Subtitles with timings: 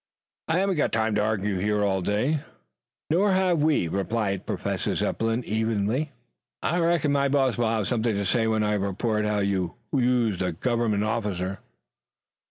[0.47, 2.39] "I haven't got time to argue here all day"
[3.11, 6.11] "Nor have we," replied Professor Zepplin evenly.
[6.63, 10.41] "I reckon my boss will have something to say when I report how you used
[10.41, 11.59] a government officer."